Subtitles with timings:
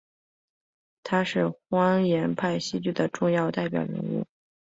[1.03, 4.25] 他是荒诞派戏剧的重要代表人物。